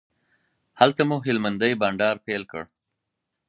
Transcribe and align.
هلته 0.79 1.01
مو 1.09 1.17
هلمندی 1.25 1.73
بانډار 1.81 2.15
پیل 2.25 2.43
کړ. 2.51 2.63